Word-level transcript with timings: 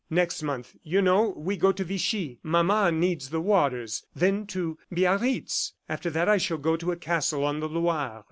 Next 0.09 0.41
month, 0.41 0.75
you 0.81 0.99
know, 0.99 1.29
we 1.37 1.55
go 1.57 1.71
to 1.71 1.83
Vichy. 1.83 2.39
Mama 2.41 2.91
needs 2.91 3.29
the 3.29 3.39
waters. 3.39 4.03
Then 4.15 4.47
to 4.47 4.79
Biarritz. 4.91 5.73
After 5.87 6.09
that, 6.09 6.27
I 6.27 6.37
shall 6.37 6.57
go 6.57 6.75
to 6.75 6.91
a 6.91 6.95
castle 6.95 7.45
on 7.45 7.59
the 7.59 7.69
Loire. 7.69 8.19